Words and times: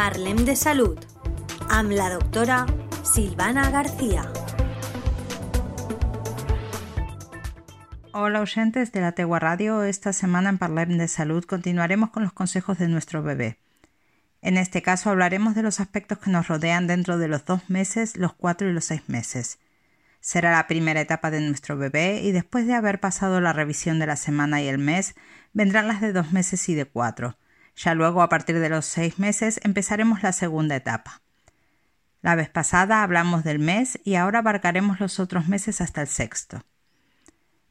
Parlem 0.00 0.46
de 0.46 0.56
Salud 0.56 0.96
amb 1.68 1.90
la 1.92 2.08
doctora 2.08 2.64
Silvana 3.04 3.68
García. 3.70 4.22
Hola 8.14 8.40
oyentes 8.40 8.92
de 8.92 9.02
la 9.02 9.12
Tegua 9.12 9.40
Radio, 9.40 9.82
esta 9.82 10.14
semana 10.14 10.48
en 10.48 10.56
Parlem 10.56 10.96
de 10.96 11.06
Salud 11.06 11.44
continuaremos 11.44 12.08
con 12.08 12.22
los 12.22 12.32
consejos 12.32 12.78
de 12.78 12.88
nuestro 12.88 13.22
bebé. 13.22 13.58
En 14.40 14.56
este 14.56 14.80
caso 14.80 15.10
hablaremos 15.10 15.54
de 15.54 15.62
los 15.62 15.80
aspectos 15.80 16.16
que 16.16 16.30
nos 16.30 16.48
rodean 16.48 16.86
dentro 16.86 17.18
de 17.18 17.28
los 17.28 17.44
dos 17.44 17.68
meses, 17.68 18.16
los 18.16 18.32
cuatro 18.32 18.70
y 18.70 18.72
los 18.72 18.86
seis 18.86 19.02
meses. 19.06 19.58
Será 20.20 20.50
la 20.50 20.66
primera 20.66 21.02
etapa 21.02 21.30
de 21.30 21.42
nuestro 21.42 21.76
bebé 21.76 22.22
y 22.22 22.32
después 22.32 22.66
de 22.66 22.72
haber 22.72 23.00
pasado 23.00 23.42
la 23.42 23.52
revisión 23.52 23.98
de 23.98 24.06
la 24.06 24.16
semana 24.16 24.62
y 24.62 24.68
el 24.68 24.78
mes, 24.78 25.14
vendrán 25.52 25.88
las 25.88 26.00
de 26.00 26.14
dos 26.14 26.32
meses 26.32 26.66
y 26.70 26.74
de 26.74 26.86
cuatro. 26.86 27.36
Ya 27.76 27.94
luego, 27.94 28.22
a 28.22 28.28
partir 28.28 28.58
de 28.58 28.68
los 28.68 28.84
seis 28.84 29.18
meses, 29.18 29.60
empezaremos 29.62 30.22
la 30.22 30.32
segunda 30.32 30.76
etapa. 30.76 31.22
La 32.22 32.34
vez 32.34 32.50
pasada 32.50 33.02
hablamos 33.02 33.44
del 33.44 33.58
mes 33.58 33.98
y 34.04 34.16
ahora 34.16 34.40
abarcaremos 34.40 35.00
los 35.00 35.18
otros 35.20 35.48
meses 35.48 35.80
hasta 35.80 36.02
el 36.02 36.08
sexto. 36.08 36.62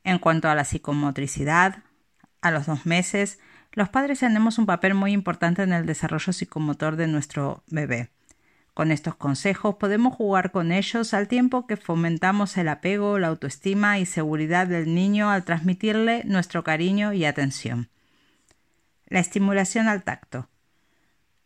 En 0.04 0.18
cuanto 0.18 0.50
a 0.50 0.56
la 0.56 0.66
psicomotricidad, 0.66 1.84
a 2.42 2.52
los 2.52 2.66
dos 2.66 2.86
meses, 2.86 3.40
los 3.74 3.90
padres 3.90 4.20
tenemos 4.20 4.58
un 4.58 4.66
papel 4.66 4.96
muy 4.96 5.12
importante 5.12 5.62
en 5.62 5.74
el 5.74 5.86
desarrollo 5.86 6.34
psicomotor 6.34 6.96
de 6.96 7.08
nuestro 7.08 7.64
bebé. 7.68 8.10
Con 8.74 8.92
estos 8.92 9.16
consejos 9.16 9.76
podemos 9.76 10.16
jugar 10.16 10.52
con 10.52 10.72
ellos 10.72 11.14
al 11.14 11.28
tiempo 11.28 11.68
que 11.68 11.78
fomentamos 11.78 12.58
el 12.58 12.70
apego, 12.70 13.20
la 13.20 13.28
autoestima 13.28 14.00
y 14.00 14.06
seguridad 14.06 14.68
del 14.68 14.96
niño 14.96 15.30
al 15.30 15.44
transmitirle 15.44 16.24
nuestro 16.26 16.64
cariño 16.64 17.14
y 17.14 17.26
atención. 17.26 17.90
La 19.10 19.20
estimulación 19.20 19.88
al 19.88 20.04
tacto. 20.04 20.50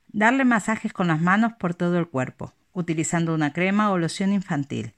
Darle 0.07 0.43
masajes 0.43 0.91
con 0.91 1.07
las 1.07 1.21
manos 1.21 1.53
por 1.53 1.73
todo 1.73 1.97
el 1.97 2.09
cuerpo, 2.09 2.53
utilizando 2.73 3.33
una 3.33 3.53
crema 3.53 3.89
o 3.91 3.97
loción 3.97 4.33
infantil. 4.33 4.95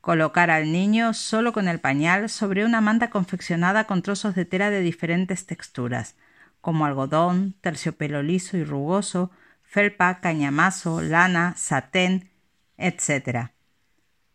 Colocar 0.00 0.50
al 0.50 0.72
niño 0.72 1.14
solo 1.14 1.52
con 1.52 1.68
el 1.68 1.78
pañal 1.78 2.28
sobre 2.28 2.64
una 2.64 2.80
manta 2.80 3.08
confeccionada 3.08 3.84
con 3.84 4.02
trozos 4.02 4.34
de 4.34 4.44
tela 4.44 4.68
de 4.70 4.80
diferentes 4.80 5.46
texturas, 5.46 6.16
como 6.60 6.86
algodón, 6.86 7.54
terciopelo 7.60 8.20
liso 8.20 8.56
y 8.56 8.64
rugoso, 8.64 9.30
felpa, 9.62 10.18
cañamazo, 10.20 11.00
lana, 11.02 11.54
satén, 11.56 12.30
etc. 12.78 13.52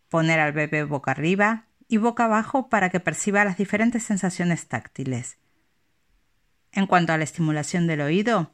Poner 0.08 0.40
al 0.40 0.54
bebé 0.54 0.86
boca 0.86 1.12
arriba 1.12 1.66
y 1.90 1.98
boca 1.98 2.24
abajo 2.24 2.70
para 2.70 2.90
que 2.90 3.02
perciba 3.02 3.44
las 3.44 3.58
diferentes 3.58 4.04
sensaciones 4.04 4.70
táctiles. 4.70 5.41
En 6.74 6.88
cuanto 6.88 7.14
a 7.14 7.18
la 7.18 7.24
estimulación 7.24 7.88
del 7.88 8.02
oído, 8.02 8.52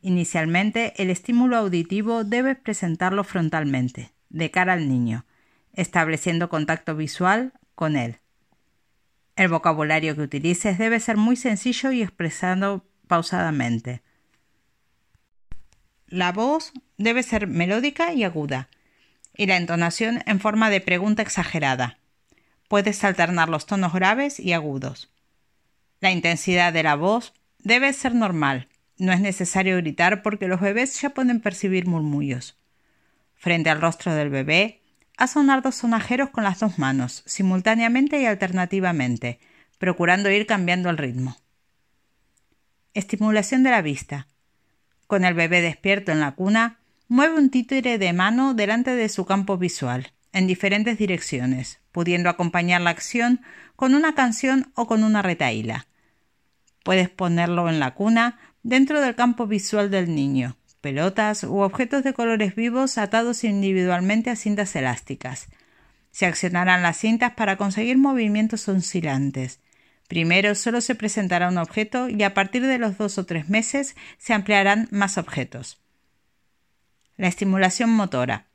inicialmente 0.00 0.94
el 1.02 1.10
estímulo 1.10 1.56
auditivo 1.56 2.24
debe 2.24 2.54
presentarlo 2.54 3.24
frontalmente, 3.24 4.12
de 4.28 4.50
cara 4.50 4.74
al 4.74 4.88
niño, 4.88 5.26
estableciendo 5.72 6.48
contacto 6.48 6.94
visual 6.94 7.52
con 7.74 7.96
él. 7.96 8.18
El 9.34 9.48
vocabulario 9.48 10.14
que 10.14 10.22
utilices 10.22 10.78
debe 10.78 11.00
ser 11.00 11.16
muy 11.16 11.36
sencillo 11.36 11.92
y 11.92 12.02
expresado 12.02 12.84
pausadamente. 13.06 14.02
La 16.06 16.32
voz 16.32 16.72
debe 16.98 17.22
ser 17.22 17.46
melódica 17.46 18.12
y 18.12 18.24
aguda, 18.24 18.68
y 19.36 19.46
la 19.46 19.56
entonación 19.56 20.22
en 20.26 20.40
forma 20.40 20.70
de 20.70 20.80
pregunta 20.80 21.22
exagerada. 21.22 21.98
Puedes 22.68 23.02
alternar 23.04 23.48
los 23.48 23.66
tonos 23.66 23.92
graves 23.92 24.40
y 24.40 24.52
agudos. 24.52 25.10
La 26.00 26.10
intensidad 26.12 26.72
de 26.72 26.82
la 26.82 26.94
voz 26.94 27.34
debe 27.66 27.92
ser 27.92 28.14
normal. 28.14 28.68
No 28.96 29.12
es 29.12 29.20
necesario 29.20 29.76
gritar 29.78 30.22
porque 30.22 30.46
los 30.46 30.60
bebés 30.60 31.00
ya 31.00 31.10
pueden 31.10 31.40
percibir 31.40 31.88
murmullos. 31.88 32.56
Frente 33.34 33.70
al 33.70 33.80
rostro 33.80 34.14
del 34.14 34.30
bebé, 34.30 34.82
haz 35.16 35.32
sonar 35.32 35.62
dos 35.62 35.74
sonajeros 35.74 36.30
con 36.30 36.44
las 36.44 36.60
dos 36.60 36.78
manos, 36.78 37.24
simultáneamente 37.26 38.20
y 38.20 38.26
alternativamente, 38.26 39.40
procurando 39.78 40.30
ir 40.30 40.46
cambiando 40.46 40.90
el 40.90 40.96
ritmo. 40.96 41.36
Estimulación 42.94 43.64
de 43.64 43.70
la 43.70 43.82
vista. 43.82 44.28
Con 45.08 45.24
el 45.24 45.34
bebé 45.34 45.60
despierto 45.60 46.12
en 46.12 46.20
la 46.20 46.36
cuna, 46.36 46.78
mueve 47.08 47.36
un 47.36 47.50
títere 47.50 47.98
de 47.98 48.12
mano 48.12 48.54
delante 48.54 48.94
de 48.94 49.08
su 49.08 49.26
campo 49.26 49.58
visual, 49.58 50.12
en 50.32 50.46
diferentes 50.46 50.98
direcciones, 50.98 51.80
pudiendo 51.90 52.30
acompañar 52.30 52.80
la 52.80 52.90
acción 52.90 53.40
con 53.74 53.96
una 53.96 54.14
canción 54.14 54.70
o 54.76 54.86
con 54.86 55.02
una 55.02 55.20
retaíla. 55.20 55.88
Puedes 56.86 57.10
ponerlo 57.10 57.68
en 57.68 57.80
la 57.80 57.94
cuna 57.94 58.38
dentro 58.62 59.02
del 59.02 59.14
campo 59.14 59.46
visual 59.46 59.90
del 59.90 60.14
niño, 60.14 60.56
pelotas 60.80 61.44
u 61.44 61.58
objetos 61.58 62.04
de 62.04 62.14
colores 62.14 62.54
vivos 62.54 62.96
atados 62.96 63.44
individualmente 63.44 64.30
a 64.30 64.36
cintas 64.36 64.74
elásticas. 64.76 65.48
Se 66.12 66.24
accionarán 66.24 66.82
las 66.82 66.96
cintas 66.96 67.32
para 67.34 67.56
conseguir 67.56 67.98
movimientos 67.98 68.68
oscilantes, 68.68 69.60
Primero 70.08 70.54
solo 70.54 70.80
se 70.80 70.94
presentará 70.94 71.48
un 71.48 71.58
objeto 71.58 72.08
y 72.08 72.22
a 72.22 72.32
partir 72.34 72.64
de 72.64 72.78
los 72.78 72.96
dos 72.96 73.18
o 73.18 73.26
tres 73.26 73.48
meses 73.48 73.96
se 74.18 74.34
ampliarán 74.34 74.88
más 74.90 75.18
objetos. 75.18 75.82
La 77.16 77.28
estimulación 77.28 77.90
motora. 77.90 78.46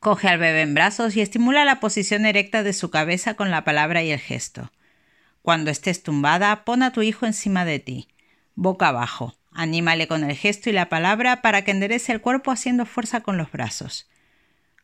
Coge 0.00 0.28
al 0.28 0.38
bebé 0.38 0.62
en 0.62 0.74
brazos 0.74 1.16
y 1.16 1.20
estimula 1.20 1.64
la 1.64 1.80
posición 1.80 2.26
erecta 2.26 2.62
de 2.62 2.72
su 2.72 2.90
cabeza 2.90 3.34
con 3.34 3.50
la 3.50 3.64
palabra 3.64 4.02
y 4.02 4.10
el 4.10 4.18
gesto. 4.18 4.70
Cuando 5.42 5.70
estés 5.72 6.04
tumbada, 6.04 6.64
pon 6.64 6.82
a 6.84 6.92
tu 6.92 7.02
hijo 7.02 7.26
encima 7.26 7.64
de 7.64 7.80
ti, 7.80 8.08
boca 8.54 8.88
abajo. 8.88 9.34
Anímale 9.50 10.08
con 10.08 10.24
el 10.24 10.36
gesto 10.36 10.70
y 10.70 10.72
la 10.72 10.88
palabra 10.88 11.42
para 11.42 11.62
que 11.62 11.72
enderece 11.72 12.12
el 12.12 12.20
cuerpo 12.20 12.52
haciendo 12.52 12.86
fuerza 12.86 13.20
con 13.20 13.36
los 13.36 13.50
brazos. 13.50 14.08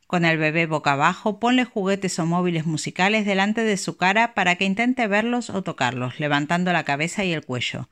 Con 0.09 0.25
el 0.25 0.37
bebé 0.37 0.67
boca 0.67 0.93
abajo, 0.93 1.39
ponle 1.39 1.65
juguetes 1.65 2.19
o 2.19 2.27
móviles 2.27 2.67
musicales 2.67 3.25
delante 3.25 3.63
de 3.63 3.77
su 3.77 3.97
cara 3.97 4.35
para 4.35 4.57
que 4.57 4.65
intente 4.65 5.07
verlos 5.07 5.49
o 5.49 5.63
tocarlos, 5.63 6.19
levantando 6.19 6.73
la 6.73 6.85
cabeza 6.85 7.25
y 7.25 7.33
el 7.33 7.45
cuello. 7.45 7.89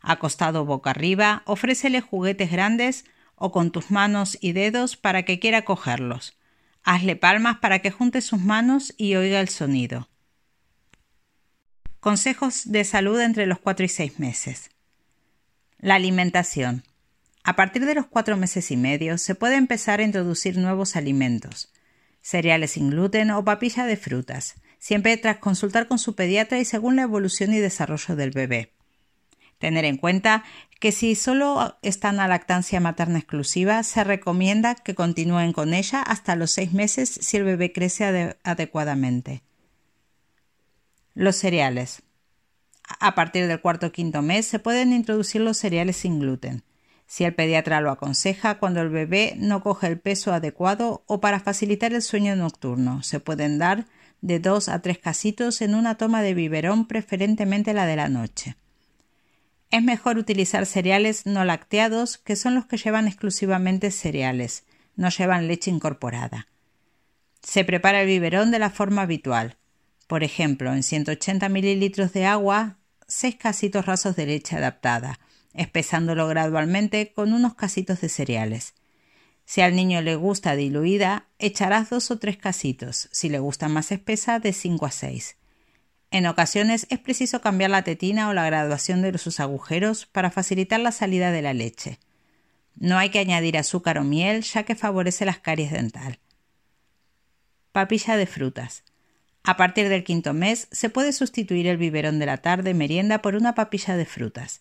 Acostado 0.00 0.64
boca 0.64 0.90
arriba, 0.90 1.42
ofrécele 1.46 2.00
juguetes 2.00 2.50
grandes 2.50 3.04
o 3.36 3.52
con 3.52 3.70
tus 3.70 3.90
manos 3.90 4.38
y 4.40 4.52
dedos 4.52 4.96
para 4.96 5.24
que 5.24 5.38
quiera 5.38 5.64
cogerlos. 5.64 6.36
Hazle 6.82 7.16
palmas 7.16 7.58
para 7.58 7.80
que 7.80 7.90
junte 7.90 8.20
sus 8.20 8.40
manos 8.40 8.94
y 8.96 9.16
oiga 9.16 9.40
el 9.40 9.48
sonido. 9.48 10.09
Consejos 12.00 12.62
de 12.72 12.84
salud 12.84 13.20
entre 13.20 13.44
los 13.44 13.58
4 13.58 13.84
y 13.84 13.88
6 13.90 14.18
meses. 14.20 14.70
La 15.76 15.96
alimentación. 15.96 16.82
A 17.44 17.56
partir 17.56 17.84
de 17.84 17.94
los 17.94 18.06
cuatro 18.06 18.38
meses 18.38 18.70
y 18.70 18.78
medio 18.78 19.18
se 19.18 19.34
puede 19.34 19.56
empezar 19.56 20.00
a 20.00 20.04
introducir 20.04 20.56
nuevos 20.56 20.96
alimentos, 20.96 21.70
cereales 22.22 22.70
sin 22.70 22.88
gluten 22.88 23.30
o 23.30 23.44
papilla 23.44 23.84
de 23.84 23.98
frutas, 23.98 24.54
siempre 24.78 25.14
tras 25.18 25.38
consultar 25.38 25.88
con 25.88 25.98
su 25.98 26.14
pediatra 26.14 26.58
y 26.58 26.64
según 26.64 26.96
la 26.96 27.02
evolución 27.02 27.52
y 27.52 27.58
desarrollo 27.58 28.16
del 28.16 28.30
bebé. 28.30 28.72
Tener 29.58 29.84
en 29.84 29.98
cuenta 29.98 30.42
que 30.80 30.92
si 30.92 31.14
solo 31.14 31.76
están 31.82 32.18
a 32.18 32.28
lactancia 32.28 32.80
materna 32.80 33.18
exclusiva, 33.18 33.82
se 33.82 34.04
recomienda 34.04 34.74
que 34.74 34.94
continúen 34.94 35.52
con 35.52 35.74
ella 35.74 36.00
hasta 36.00 36.34
los 36.34 36.50
seis 36.50 36.72
meses 36.72 37.10
si 37.10 37.36
el 37.36 37.44
bebé 37.44 37.74
crece 37.74 38.36
adecuadamente. 38.42 39.42
Los 41.20 41.36
cereales. 41.36 42.00
A 42.98 43.14
partir 43.14 43.46
del 43.46 43.60
cuarto 43.60 43.88
o 43.88 43.92
quinto 43.92 44.22
mes 44.22 44.46
se 44.46 44.58
pueden 44.58 44.90
introducir 44.94 45.42
los 45.42 45.58
cereales 45.58 45.98
sin 45.98 46.18
gluten 46.18 46.64
si 47.06 47.24
el 47.24 47.34
pediatra 47.34 47.82
lo 47.82 47.90
aconseja 47.90 48.58
cuando 48.58 48.80
el 48.80 48.88
bebé 48.88 49.34
no 49.36 49.62
coge 49.62 49.86
el 49.88 50.00
peso 50.00 50.32
adecuado 50.32 51.04
o 51.04 51.20
para 51.20 51.38
facilitar 51.38 51.92
el 51.92 52.00
sueño 52.00 52.36
nocturno. 52.36 53.02
Se 53.02 53.20
pueden 53.20 53.58
dar 53.58 53.84
de 54.22 54.38
dos 54.38 54.70
a 54.70 54.80
tres 54.80 54.96
casitos 54.96 55.60
en 55.60 55.74
una 55.74 55.96
toma 55.96 56.22
de 56.22 56.32
biberón, 56.32 56.86
preferentemente 56.88 57.74
la 57.74 57.84
de 57.84 57.96
la 57.96 58.08
noche. 58.08 58.56
Es 59.70 59.82
mejor 59.82 60.16
utilizar 60.16 60.64
cereales 60.64 61.26
no 61.26 61.44
lacteados, 61.44 62.16
que 62.16 62.34
son 62.34 62.54
los 62.54 62.64
que 62.64 62.78
llevan 62.78 63.08
exclusivamente 63.08 63.90
cereales, 63.90 64.64
no 64.96 65.10
llevan 65.10 65.48
leche 65.48 65.70
incorporada. 65.70 66.48
Se 67.42 67.62
prepara 67.62 68.00
el 68.00 68.06
biberón 68.06 68.50
de 68.50 68.58
la 68.58 68.70
forma 68.70 69.02
habitual. 69.02 69.58
Por 70.10 70.24
ejemplo, 70.24 70.74
en 70.74 70.82
180 70.82 71.48
mililitros 71.50 72.12
de 72.12 72.26
agua, 72.26 72.78
seis 73.06 73.36
casitos 73.36 73.86
rasos 73.86 74.16
de 74.16 74.26
leche 74.26 74.56
adaptada, 74.56 75.20
espesándolo 75.54 76.26
gradualmente 76.26 77.12
con 77.12 77.32
unos 77.32 77.54
casitos 77.54 78.00
de 78.00 78.08
cereales. 78.08 78.74
Si 79.44 79.60
al 79.60 79.76
niño 79.76 80.02
le 80.02 80.16
gusta 80.16 80.56
diluida, 80.56 81.28
echarás 81.38 81.90
dos 81.90 82.10
o 82.10 82.18
tres 82.18 82.38
casitos, 82.38 83.08
si 83.12 83.28
le 83.28 83.38
gusta 83.38 83.68
más 83.68 83.92
espesa, 83.92 84.40
de 84.40 84.52
cinco 84.52 84.84
a 84.84 84.90
seis. 84.90 85.36
En 86.10 86.26
ocasiones 86.26 86.88
es 86.90 86.98
preciso 86.98 87.40
cambiar 87.40 87.70
la 87.70 87.84
tetina 87.84 88.28
o 88.28 88.34
la 88.34 88.46
graduación 88.46 89.02
de 89.02 89.16
sus 89.16 89.38
agujeros 89.38 90.06
para 90.06 90.32
facilitar 90.32 90.80
la 90.80 90.90
salida 90.90 91.30
de 91.30 91.42
la 91.42 91.54
leche. 91.54 92.00
No 92.74 92.98
hay 92.98 93.10
que 93.10 93.20
añadir 93.20 93.56
azúcar 93.56 93.96
o 93.96 94.02
miel 94.02 94.42
ya 94.42 94.64
que 94.64 94.74
favorece 94.74 95.24
las 95.24 95.38
caries 95.38 95.70
dental. 95.70 96.18
Papilla 97.70 98.16
de 98.16 98.26
frutas. 98.26 98.82
A 99.42 99.56
partir 99.56 99.88
del 99.88 100.04
quinto 100.04 100.34
mes 100.34 100.68
se 100.70 100.90
puede 100.90 101.12
sustituir 101.12 101.66
el 101.66 101.76
biberón 101.76 102.18
de 102.18 102.26
la 102.26 102.38
tarde 102.38 102.74
merienda 102.74 103.22
por 103.22 103.34
una 103.34 103.54
papilla 103.54 103.96
de 103.96 104.04
frutas. 104.04 104.60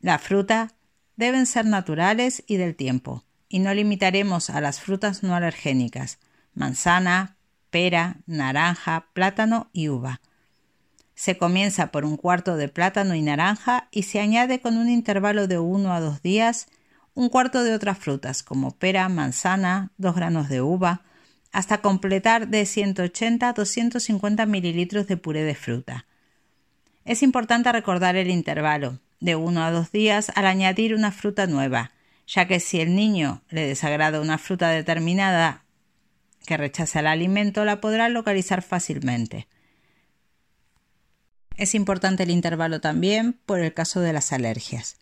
La 0.00 0.18
fruta 0.18 0.72
deben 1.16 1.46
ser 1.46 1.66
naturales 1.66 2.44
y 2.46 2.56
del 2.56 2.74
tiempo, 2.74 3.24
y 3.48 3.60
no 3.60 3.72
limitaremos 3.72 4.50
a 4.50 4.60
las 4.60 4.80
frutas 4.80 5.22
no 5.22 5.34
alergénicas, 5.34 6.18
manzana, 6.54 7.36
pera, 7.70 8.16
naranja, 8.26 9.06
plátano 9.12 9.70
y 9.72 9.88
uva. 9.88 10.20
Se 11.14 11.38
comienza 11.38 11.92
por 11.92 12.04
un 12.04 12.16
cuarto 12.16 12.56
de 12.56 12.68
plátano 12.68 13.14
y 13.14 13.22
naranja 13.22 13.88
y 13.90 14.04
se 14.04 14.20
añade 14.20 14.60
con 14.60 14.76
un 14.76 14.88
intervalo 14.90 15.46
de 15.46 15.58
1 15.58 15.92
a 15.92 16.00
2 16.00 16.22
días 16.22 16.66
un 17.14 17.28
cuarto 17.28 17.62
de 17.62 17.74
otras 17.74 17.98
frutas 17.98 18.42
como 18.42 18.72
pera, 18.72 19.08
manzana, 19.08 19.90
2 19.98 20.14
granos 20.14 20.48
de 20.48 20.62
uva, 20.62 21.02
hasta 21.52 21.82
completar 21.82 22.48
de 22.48 22.64
180 22.66 23.48
a 23.48 23.52
250 23.52 24.46
mililitros 24.46 25.06
de 25.06 25.16
puré 25.16 25.44
de 25.44 25.54
fruta. 25.54 26.06
Es 27.04 27.22
importante 27.22 27.70
recordar 27.70 28.16
el 28.16 28.30
intervalo, 28.30 29.00
de 29.20 29.36
1 29.36 29.62
a 29.62 29.70
2 29.70 29.92
días 29.92 30.32
al 30.34 30.46
añadir 30.46 30.94
una 30.94 31.12
fruta 31.12 31.46
nueva, 31.46 31.92
ya 32.26 32.48
que 32.48 32.58
si 32.58 32.80
el 32.80 32.96
niño 32.96 33.42
le 33.50 33.66
desagrada 33.66 34.20
una 34.20 34.38
fruta 34.38 34.70
determinada 34.70 35.64
que 36.46 36.56
rechaza 36.56 37.00
el 37.00 37.06
alimento, 37.06 37.64
la 37.64 37.80
podrá 37.80 38.08
localizar 38.08 38.62
fácilmente. 38.62 39.46
Es 41.56 41.74
importante 41.74 42.22
el 42.22 42.30
intervalo 42.30 42.80
también 42.80 43.34
por 43.46 43.60
el 43.60 43.74
caso 43.74 44.00
de 44.00 44.12
las 44.12 44.32
alergias. 44.32 44.96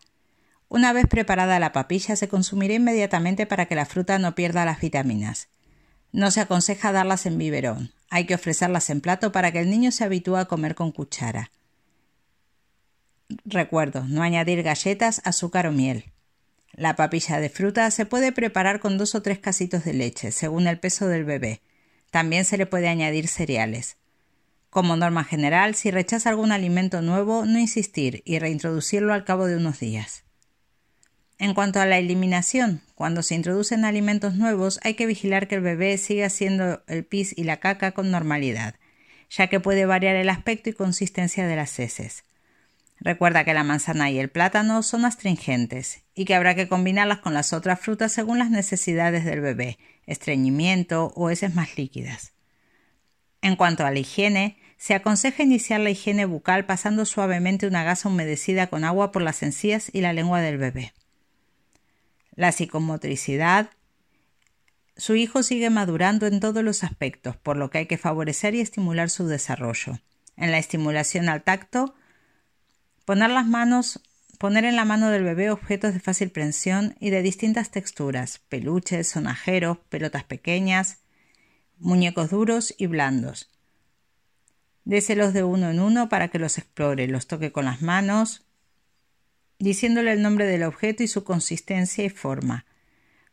Una 0.68 0.92
vez 0.92 1.06
preparada 1.06 1.58
la 1.58 1.72
papilla 1.72 2.16
se 2.16 2.28
consumirá 2.28 2.74
inmediatamente 2.74 3.46
para 3.46 3.66
que 3.66 3.74
la 3.74 3.86
fruta 3.86 4.18
no 4.18 4.34
pierda 4.34 4.64
las 4.64 4.80
vitaminas. 4.80 5.48
No 6.12 6.30
se 6.30 6.40
aconseja 6.40 6.92
darlas 6.92 7.26
en 7.26 7.38
biberón, 7.38 7.92
hay 8.10 8.26
que 8.26 8.34
ofrecerlas 8.34 8.90
en 8.90 9.00
plato 9.00 9.30
para 9.30 9.52
que 9.52 9.60
el 9.60 9.70
niño 9.70 9.92
se 9.92 10.04
habitúe 10.04 10.36
a 10.36 10.46
comer 10.46 10.74
con 10.74 10.90
cuchara. 10.90 11.50
Recuerdo, 13.44 14.04
no 14.08 14.22
añadir 14.22 14.62
galletas, 14.64 15.22
azúcar 15.24 15.68
o 15.68 15.72
miel. 15.72 16.04
La 16.72 16.96
papilla 16.96 17.38
de 17.38 17.48
fruta 17.48 17.90
se 17.90 18.06
puede 18.06 18.32
preparar 18.32 18.80
con 18.80 18.98
dos 18.98 19.14
o 19.14 19.22
tres 19.22 19.38
casitos 19.38 19.84
de 19.84 19.92
leche, 19.92 20.32
según 20.32 20.66
el 20.66 20.80
peso 20.80 21.06
del 21.06 21.24
bebé. 21.24 21.60
También 22.10 22.44
se 22.44 22.58
le 22.58 22.66
puede 22.66 22.88
añadir 22.88 23.28
cereales. 23.28 23.96
Como 24.68 24.96
norma 24.96 25.24
general, 25.24 25.74
si 25.74 25.90
rechaza 25.90 26.30
algún 26.30 26.52
alimento 26.52 27.02
nuevo, 27.02 27.44
no 27.44 27.58
insistir 27.58 28.22
y 28.24 28.38
reintroducirlo 28.38 29.12
al 29.12 29.24
cabo 29.24 29.46
de 29.46 29.56
unos 29.56 29.80
días. 29.80 30.24
En 31.40 31.54
cuanto 31.54 31.80
a 31.80 31.86
la 31.86 31.96
eliminación, 31.96 32.82
cuando 32.94 33.22
se 33.22 33.34
introducen 33.34 33.86
alimentos 33.86 34.34
nuevos 34.34 34.78
hay 34.82 34.92
que 34.92 35.06
vigilar 35.06 35.48
que 35.48 35.54
el 35.54 35.62
bebé 35.62 35.96
siga 35.96 36.26
haciendo 36.26 36.82
el 36.86 37.02
pis 37.02 37.32
y 37.34 37.44
la 37.44 37.56
caca 37.56 37.92
con 37.92 38.10
normalidad, 38.10 38.74
ya 39.30 39.46
que 39.46 39.58
puede 39.58 39.86
variar 39.86 40.16
el 40.16 40.28
aspecto 40.28 40.68
y 40.68 40.74
consistencia 40.74 41.46
de 41.46 41.56
las 41.56 41.78
heces. 41.78 42.24
Recuerda 42.98 43.44
que 43.44 43.54
la 43.54 43.64
manzana 43.64 44.10
y 44.10 44.18
el 44.18 44.28
plátano 44.28 44.82
son 44.82 45.06
astringentes 45.06 46.02
y 46.14 46.26
que 46.26 46.34
habrá 46.34 46.54
que 46.54 46.68
combinarlas 46.68 47.20
con 47.20 47.32
las 47.32 47.54
otras 47.54 47.80
frutas 47.80 48.12
según 48.12 48.38
las 48.38 48.50
necesidades 48.50 49.24
del 49.24 49.40
bebé, 49.40 49.78
estreñimiento 50.04 51.10
o 51.16 51.30
heces 51.30 51.54
más 51.54 51.78
líquidas. 51.78 52.34
En 53.40 53.56
cuanto 53.56 53.86
a 53.86 53.90
la 53.90 53.98
higiene, 53.98 54.58
se 54.76 54.92
aconseja 54.92 55.42
iniciar 55.42 55.80
la 55.80 55.88
higiene 55.88 56.26
bucal 56.26 56.66
pasando 56.66 57.06
suavemente 57.06 57.66
una 57.66 57.82
gasa 57.82 58.10
humedecida 58.10 58.66
con 58.66 58.84
agua 58.84 59.10
por 59.10 59.22
las 59.22 59.42
encías 59.42 59.88
y 59.90 60.02
la 60.02 60.12
lengua 60.12 60.42
del 60.42 60.58
bebé 60.58 60.92
la 62.34 62.52
psicomotricidad, 62.52 63.70
su 64.96 65.16
hijo 65.16 65.42
sigue 65.42 65.70
madurando 65.70 66.26
en 66.26 66.40
todos 66.40 66.62
los 66.62 66.84
aspectos, 66.84 67.36
por 67.36 67.56
lo 67.56 67.70
que 67.70 67.78
hay 67.78 67.86
que 67.86 67.98
favorecer 67.98 68.54
y 68.54 68.60
estimular 68.60 69.08
su 69.08 69.26
desarrollo. 69.26 69.98
En 70.36 70.50
la 70.50 70.58
estimulación 70.58 71.28
al 71.28 71.42
tacto, 71.42 71.94
poner 73.04 73.30
las 73.30 73.46
manos, 73.46 74.00
poner 74.38 74.64
en 74.64 74.76
la 74.76 74.84
mano 74.84 75.10
del 75.10 75.24
bebé 75.24 75.50
objetos 75.50 75.94
de 75.94 76.00
fácil 76.00 76.30
prensión 76.30 76.96
y 77.00 77.10
de 77.10 77.22
distintas 77.22 77.70
texturas, 77.70 78.40
peluches, 78.48 79.08
sonajeros, 79.08 79.78
pelotas 79.88 80.24
pequeñas, 80.24 80.98
muñecos 81.78 82.30
duros 82.30 82.74
y 82.76 82.86
blandos. 82.86 83.50
Déselos 84.84 85.32
de 85.32 85.44
uno 85.44 85.70
en 85.70 85.80
uno 85.80 86.08
para 86.08 86.28
que 86.28 86.38
los 86.38 86.58
explore, 86.58 87.06
los 87.06 87.26
toque 87.26 87.52
con 87.52 87.64
las 87.64 87.82
manos, 87.82 88.46
diciéndole 89.60 90.12
el 90.12 90.22
nombre 90.22 90.46
del 90.46 90.64
objeto 90.64 91.02
y 91.02 91.08
su 91.08 91.22
consistencia 91.22 92.02
y 92.02 92.08
forma. 92.08 92.64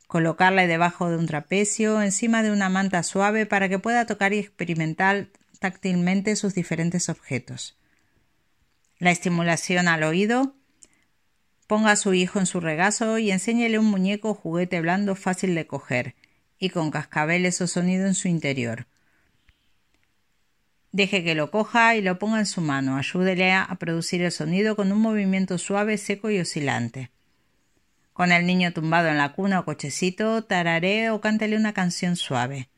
Colocarle 0.07 0.67
debajo 0.67 1.09
de 1.09 1.17
un 1.17 1.25
trapecio, 1.25 2.01
encima 2.01 2.43
de 2.43 2.51
una 2.51 2.69
manta 2.69 3.01
suave 3.01 3.45
para 3.45 3.69
que 3.69 3.79
pueda 3.79 4.05
tocar 4.05 4.33
y 4.33 4.39
experimentar 4.39 5.29
táctilmente 5.59 6.35
sus 6.35 6.53
diferentes 6.53 7.09
objetos. 7.09 7.77
La 8.99 9.11
estimulación 9.11 9.87
al 9.87 10.03
oído. 10.03 10.53
Ponga 11.65 11.91
a 11.91 11.95
su 11.97 12.13
hijo 12.13 12.39
en 12.39 12.45
su 12.45 12.59
regazo 12.59 13.17
y 13.17 13.31
enséñele 13.31 13.79
un 13.79 13.85
muñeco 13.85 14.29
o 14.29 14.33
juguete 14.33 14.79
blando 14.81 15.15
fácil 15.15 15.55
de 15.55 15.67
coger 15.67 16.15
y 16.59 16.69
con 16.69 16.91
cascabeles 16.91 17.59
o 17.61 17.67
sonido 17.67 18.07
en 18.07 18.15
su 18.15 18.27
interior. 18.27 18.87
Deje 20.97 21.23
que 21.23 21.35
lo 21.35 21.51
coja 21.51 21.95
y 21.95 22.01
lo 22.01 22.17
ponga 22.17 22.39
en 22.39 22.47
su 22.47 22.59
mano. 22.59 22.97
Ayúdele 22.97 23.53
a 23.53 23.67
producir 23.75 24.23
el 24.23 24.31
sonido 24.31 24.75
con 24.75 24.91
un 24.91 24.99
movimiento 24.99 25.59
suave, 25.59 25.95
seco 25.99 26.31
y 26.31 26.39
oscilante. 26.39 27.11
Con 28.13 28.31
el 28.31 28.47
niño 28.47 28.73
tumbado 28.73 29.07
en 29.07 29.19
la 29.19 29.33
cuna 29.33 29.59
o 29.59 29.63
cochecito, 29.63 30.43
tararé 30.45 31.11
o 31.11 31.21
cántele 31.21 31.55
una 31.55 31.71
canción 31.71 32.15
suave. 32.15 32.69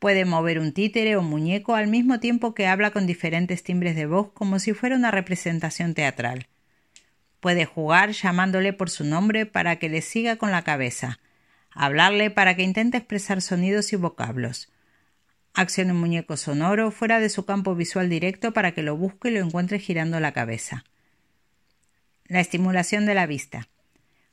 Puede 0.00 0.24
mover 0.24 0.58
un 0.58 0.72
títere 0.72 1.14
o 1.14 1.22
muñeco 1.22 1.76
al 1.76 1.86
mismo 1.86 2.18
tiempo 2.18 2.54
que 2.54 2.66
habla 2.66 2.90
con 2.90 3.06
diferentes 3.06 3.62
timbres 3.62 3.94
de 3.94 4.06
voz 4.06 4.32
como 4.32 4.58
si 4.58 4.72
fuera 4.72 4.96
una 4.96 5.12
representación 5.12 5.94
teatral. 5.94 6.48
Puede 7.38 7.66
jugar 7.66 8.10
llamándole 8.10 8.72
por 8.72 8.90
su 8.90 9.04
nombre 9.04 9.46
para 9.46 9.76
que 9.76 9.88
le 9.88 10.02
siga 10.02 10.34
con 10.34 10.50
la 10.50 10.62
cabeza, 10.62 11.20
hablarle 11.70 12.32
para 12.32 12.56
que 12.56 12.64
intente 12.64 12.98
expresar 12.98 13.42
sonidos 13.42 13.92
y 13.92 13.96
vocablos 13.96 14.72
Accione 15.58 15.92
un 15.92 16.00
muñeco 16.00 16.36
sonoro 16.36 16.90
fuera 16.90 17.18
de 17.18 17.30
su 17.30 17.46
campo 17.46 17.74
visual 17.74 18.10
directo 18.10 18.52
para 18.52 18.72
que 18.72 18.82
lo 18.82 18.94
busque 18.94 19.30
y 19.30 19.30
lo 19.30 19.40
encuentre 19.40 19.78
girando 19.78 20.20
la 20.20 20.32
cabeza. 20.32 20.84
La 22.26 22.40
estimulación 22.40 23.06
de 23.06 23.14
la 23.14 23.24
vista. 23.24 23.66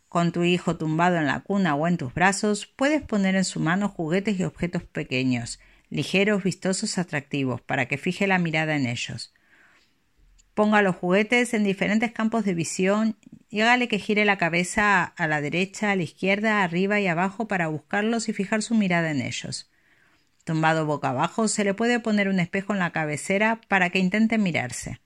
Con 0.10 0.34
tu 0.34 0.44
hijo 0.44 0.76
tumbado 0.76 1.16
en 1.16 1.26
la 1.26 1.40
cuna 1.40 1.76
o 1.76 1.88
en 1.88 1.96
tus 1.96 2.14
brazos, 2.14 2.66
puedes 2.66 3.02
poner 3.02 3.38
en 3.38 3.46
su 3.46 3.62
mano 3.62 3.88
juguetes 3.88 4.38
y 4.38 4.44
objetos 4.44 4.84
pequeños, 4.84 5.62
ligeros, 5.90 6.44
vistosos, 6.44 6.98
atractivos, 6.98 7.62
para 7.62 7.86
que 7.86 7.98
fije 7.98 8.28
la 8.28 8.38
mirada 8.38 8.76
en 8.76 8.86
ellos. 8.86 9.34
Ponga 10.54 10.82
los 10.82 10.98
juguetes 10.98 11.54
en 11.54 11.64
diferentes 11.64 12.12
campos 12.12 12.44
de 12.44 12.54
visión 12.54 13.16
y 13.50 13.62
hágale 13.62 13.88
que 13.88 13.98
gire 13.98 14.26
la 14.26 14.38
cabeza 14.38 15.06
a 15.06 15.28
la 15.28 15.40
derecha, 15.40 15.92
a 15.92 15.96
la 15.96 16.04
izquierda, 16.04 16.64
arriba 16.64 17.00
y 17.00 17.08
abajo 17.08 17.48
para 17.48 17.70
buscarlos 17.70 18.28
y 18.28 18.34
fijar 18.34 18.62
su 18.62 18.76
mirada 18.76 19.10
en 19.10 19.22
ellos. 19.22 19.70
Tumbado 20.44 20.86
boca 20.86 21.10
abajo, 21.10 21.48
se 21.48 21.64
le 21.64 21.74
puede 21.74 22.00
poner 22.00 22.28
un 22.28 22.40
espejo 22.40 22.74
en 22.74 22.80
la 22.80 22.92
cabecera 22.92 23.62
para 23.68 23.90
que 23.90 24.00
intente 24.00 24.38
mirarse. 24.38 25.00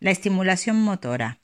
La 0.00 0.10
estimulación 0.10 0.80
motora. 0.80 1.38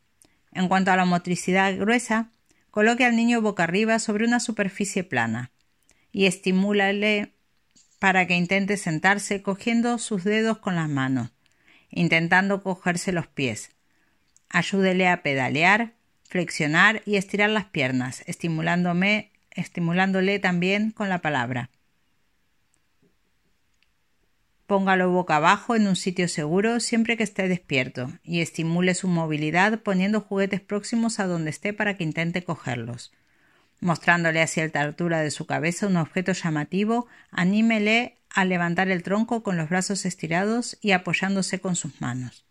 En 0.53 0.69
cuanto 0.69 0.91
a 0.91 0.97
la 0.97 1.05
motricidad 1.05 1.77
gruesa, 1.77 2.31
coloque 2.71 3.05
al 3.05 3.17
niño 3.17 3.41
boca 3.41 3.65
arriba 3.65 3.99
sobre 3.99 4.25
una 4.25 4.41
superficie 4.41 5.05
plana 5.05 5.51
y 6.13 6.27
estimúlale 6.27 7.35
para 7.99 8.27
que 8.27 8.35
intente 8.35 8.77
sentarse 8.77 9.43
cogiendo 9.43 9.99
sus 9.99 10.25
dedos 10.25 10.59
con 10.59 10.75
las 10.75 10.89
manos, 10.89 11.31
intentando 11.91 12.63
cogerse 12.63 13.13
los 13.13 13.27
pies. 13.27 13.71
Ayúdele 14.49 15.09
a 15.09 15.23
pedalear, 15.23 15.93
flexionar 16.29 17.03
y 17.05 17.17
estirar 17.17 17.51
las 17.51 17.67
piernas, 17.67 18.23
estimulándome, 18.27 19.31
estimulándole 19.51 20.39
también 20.39 20.91
con 20.91 21.09
la 21.09 21.19
palabra. 21.19 21.71
Póngalo 24.71 25.11
boca 25.11 25.35
abajo 25.35 25.75
en 25.75 25.89
un 25.89 25.97
sitio 25.97 26.29
seguro 26.29 26.79
siempre 26.79 27.17
que 27.17 27.25
esté 27.25 27.49
despierto 27.49 28.13
y 28.23 28.41
estimule 28.41 28.95
su 28.95 29.09
movilidad 29.09 29.81
poniendo 29.81 30.21
juguetes 30.21 30.61
próximos 30.61 31.19
a 31.19 31.27
donde 31.27 31.51
esté 31.51 31.73
para 31.73 31.97
que 31.97 32.05
intente 32.05 32.45
cogerlos. 32.45 33.11
Mostrándole 33.81 34.41
a 34.41 34.47
cierta 34.47 34.81
altura 34.81 35.23
de 35.23 35.33
su 35.33 35.45
cabeza 35.45 35.89
un 35.89 35.97
objeto 35.97 36.31
llamativo, 36.31 37.09
anímele 37.33 38.19
a 38.33 38.45
levantar 38.45 38.89
el 38.91 39.03
tronco 39.03 39.43
con 39.43 39.57
los 39.57 39.69
brazos 39.69 40.07
estirados 40.07 40.79
y 40.81 40.93
apoyándose 40.93 41.59
con 41.59 41.75
sus 41.75 42.01
manos. 42.01 42.45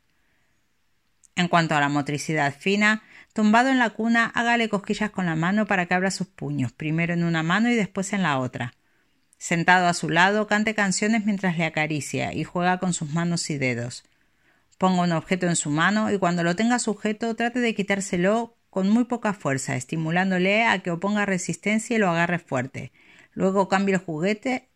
En 1.37 1.47
cuanto 1.47 1.73
a 1.75 1.79
la 1.79 1.87
motricidad 1.87 2.53
fina, 2.53 3.01
tumbado 3.31 3.69
en 3.69 3.79
la 3.79 3.91
cuna, 3.91 4.25
hágale 4.35 4.67
cosquillas 4.67 5.11
con 5.11 5.25
la 5.25 5.37
mano 5.37 5.67
para 5.67 5.85
que 5.85 5.93
abra 5.93 6.11
sus 6.11 6.27
puños, 6.27 6.73
primero 6.73 7.13
en 7.13 7.23
una 7.23 7.43
mano 7.43 7.69
y 7.69 7.75
después 7.75 8.11
en 8.11 8.23
la 8.23 8.39
otra. 8.39 8.73
Sentado 9.39 9.87
a 9.87 9.95
su 9.95 10.09
lado, 10.09 10.45
cante 10.45 10.75
canciones 10.75 11.25
mientras 11.25 11.57
le 11.57 11.65
acaricia 11.65 12.33
y 12.33 12.43
juega 12.43 12.77
con 12.77 12.93
sus 12.93 13.09
manos 13.09 13.49
y 13.49 13.57
dedos. 13.57 14.03
Ponga 14.77 15.01
un 15.01 15.11
objeto 15.11 15.47
en 15.47 15.55
su 15.55 15.71
mano 15.71 16.11
y 16.11 16.19
cuando 16.19 16.43
lo 16.43 16.55
tenga 16.55 16.77
sujeto 16.77 17.35
trate 17.35 17.59
de 17.59 17.73
quitárselo 17.73 18.55
con 18.69 18.87
muy 18.87 19.05
poca 19.05 19.33
fuerza, 19.33 19.75
estimulándole 19.75 20.65
a 20.65 20.77
que 20.83 20.91
oponga 20.91 21.25
resistencia 21.25 21.95
y 21.95 21.99
lo 21.99 22.09
agarre 22.09 22.37
fuerte. 22.37 22.91
Luego 23.33 23.67
cambie 23.67 23.95
el 23.95 24.01
juguete 24.01 24.69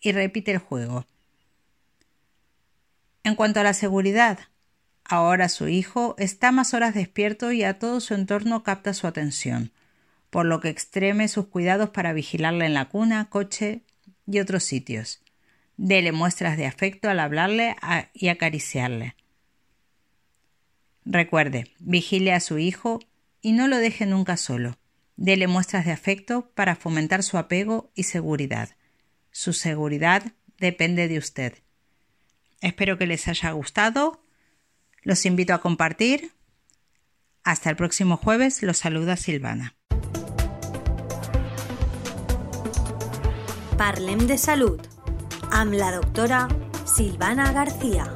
y 0.00 0.12
repite 0.12 0.52
el 0.52 0.58
juego. 0.58 1.04
En 3.24 3.34
cuanto 3.34 3.58
a 3.58 3.64
la 3.64 3.74
seguridad, 3.74 4.38
Ahora 5.10 5.48
su 5.48 5.66
hijo 5.66 6.14
está 6.18 6.52
más 6.52 6.72
horas 6.72 6.94
despierto 6.94 7.50
y 7.50 7.64
a 7.64 7.80
todo 7.80 7.98
su 7.98 8.14
entorno 8.14 8.62
capta 8.62 8.94
su 8.94 9.08
atención, 9.08 9.72
por 10.30 10.46
lo 10.46 10.60
que 10.60 10.68
extreme 10.68 11.26
sus 11.26 11.46
cuidados 11.46 11.90
para 11.90 12.12
vigilarle 12.12 12.66
en 12.66 12.74
la 12.74 12.88
cuna, 12.88 13.28
coche 13.28 13.82
y 14.26 14.38
otros 14.40 14.64
sitios. 14.64 15.22
Dele 15.76 16.12
muestras 16.12 16.56
de 16.56 16.66
afecto 16.66 17.08
al 17.08 17.20
hablarle 17.20 17.76
y 18.12 18.28
acariciarle. 18.28 19.16
Recuerde, 21.04 21.74
vigile 21.78 22.32
a 22.32 22.40
su 22.40 22.58
hijo 22.58 23.00
y 23.40 23.52
no 23.52 23.66
lo 23.66 23.78
deje 23.78 24.06
nunca 24.06 24.36
solo. 24.36 24.78
Dele 25.16 25.46
muestras 25.46 25.84
de 25.84 25.92
afecto 25.92 26.50
para 26.54 26.76
fomentar 26.76 27.22
su 27.22 27.38
apego 27.38 27.90
y 27.94 28.04
seguridad. 28.04 28.70
Su 29.30 29.52
seguridad 29.52 30.32
depende 30.58 31.08
de 31.08 31.18
usted. 31.18 31.54
Espero 32.60 32.98
que 32.98 33.06
les 33.06 33.26
haya 33.28 33.50
gustado. 33.52 34.24
Los 35.02 35.24
invito 35.24 35.54
a 35.54 35.60
compartir. 35.60 36.32
Hasta 37.42 37.70
el 37.70 37.76
próximo 37.76 38.16
jueves. 38.16 38.62
Los 38.62 38.78
saluda 38.78 39.16
Silvana. 39.16 39.79
Parlem 43.80 44.26
de 44.26 44.36
Salud. 44.36 44.78
Am 45.50 45.72
la 45.72 45.90
doctora 45.90 46.48
Silvana 46.84 47.50
García. 47.50 48.12